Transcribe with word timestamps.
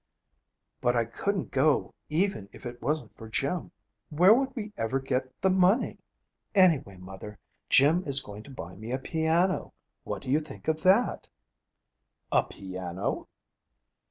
'But 0.81 0.95
I 0.95 1.05
couldn't 1.05 1.51
go 1.51 1.93
even 2.09 2.49
if 2.51 2.65
it 2.65 2.81
wasn't 2.81 3.15
for 3.15 3.29
Jim. 3.29 3.71
Where 4.09 4.33
would 4.33 4.55
we 4.55 4.73
ever 4.75 4.99
get 4.99 5.39
the 5.41 5.51
money? 5.51 5.99
Anyway, 6.55 6.97
mother, 6.97 7.37
Jim 7.69 8.01
is 8.07 8.19
going 8.19 8.41
to 8.45 8.49
buy 8.49 8.73
me 8.75 8.91
a 8.91 8.97
piano. 8.97 9.75
What 10.03 10.23
do 10.23 10.31
you 10.31 10.39
think 10.39 10.67
of 10.67 10.81
that?' 10.81 11.27
'A 12.31 12.45
piano?' 12.47 13.27